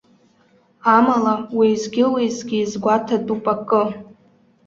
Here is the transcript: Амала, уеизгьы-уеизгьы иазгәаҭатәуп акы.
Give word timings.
Амала, 0.95 1.33
уеизгьы-уеизгьы 1.57 2.57
иазгәаҭатәуп 2.59 3.45
акы. 3.53 3.81